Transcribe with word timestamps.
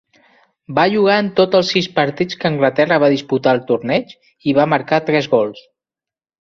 Va 0.77 0.85
jugar 0.93 1.17
en 1.23 1.29
tots 1.39 1.59
els 1.59 1.69
sis 1.75 1.89
partits 1.99 2.39
que 2.41 2.49
Anglaterra 2.51 2.99
va 3.05 3.11
disputar 3.17 3.55
al 3.55 3.63
torneig 3.71 4.17
i 4.53 4.59
va 4.63 4.69
marcar 4.75 5.03
tres 5.13 5.33
gols. 5.39 5.65